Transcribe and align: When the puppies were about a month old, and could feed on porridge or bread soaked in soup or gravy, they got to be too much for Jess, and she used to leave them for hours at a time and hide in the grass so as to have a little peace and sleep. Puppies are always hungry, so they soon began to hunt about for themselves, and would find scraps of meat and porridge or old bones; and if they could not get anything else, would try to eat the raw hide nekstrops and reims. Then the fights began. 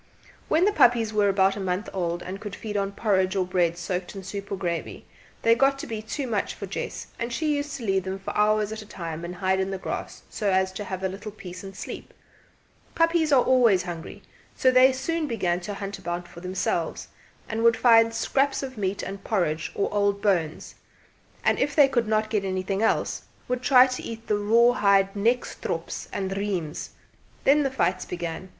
When 0.47 0.65
the 0.65 0.71
puppies 0.73 1.13
were 1.13 1.29
about 1.29 1.55
a 1.55 1.59
month 1.59 1.87
old, 1.93 2.23
and 2.23 2.39
could 2.41 2.55
feed 2.55 2.75
on 2.75 2.93
porridge 2.93 3.35
or 3.35 3.45
bread 3.45 3.77
soaked 3.77 4.15
in 4.15 4.23
soup 4.23 4.51
or 4.51 4.55
gravy, 4.57 5.05
they 5.43 5.53
got 5.53 5.77
to 5.77 5.85
be 5.85 6.01
too 6.01 6.25
much 6.25 6.55
for 6.55 6.65
Jess, 6.65 7.05
and 7.19 7.31
she 7.31 7.55
used 7.55 7.75
to 7.77 7.85
leave 7.85 8.03
them 8.03 8.17
for 8.17 8.35
hours 8.35 8.71
at 8.71 8.81
a 8.81 8.85
time 8.87 9.23
and 9.23 9.35
hide 9.35 9.59
in 9.59 9.69
the 9.69 9.77
grass 9.77 10.23
so 10.27 10.49
as 10.49 10.71
to 10.71 10.85
have 10.85 11.03
a 11.03 11.07
little 11.07 11.31
peace 11.31 11.63
and 11.63 11.77
sleep. 11.77 12.15
Puppies 12.95 13.31
are 13.31 13.43
always 13.43 13.83
hungry, 13.83 14.23
so 14.55 14.71
they 14.71 14.91
soon 14.91 15.27
began 15.27 15.59
to 15.59 15.75
hunt 15.75 15.99
about 15.99 16.27
for 16.27 16.39
themselves, 16.39 17.07
and 17.47 17.61
would 17.61 17.77
find 17.77 18.11
scraps 18.11 18.63
of 18.63 18.79
meat 18.79 19.03
and 19.03 19.23
porridge 19.23 19.71
or 19.75 19.87
old 19.93 20.19
bones; 20.19 20.73
and 21.43 21.59
if 21.59 21.75
they 21.75 21.87
could 21.87 22.07
not 22.07 22.31
get 22.31 22.43
anything 22.43 22.81
else, 22.81 23.21
would 23.47 23.61
try 23.61 23.85
to 23.85 24.01
eat 24.01 24.25
the 24.25 24.39
raw 24.39 24.71
hide 24.73 25.13
nekstrops 25.15 26.07
and 26.11 26.35
reims. 26.35 26.89
Then 27.43 27.61
the 27.61 27.69
fights 27.69 28.05
began. 28.05 28.49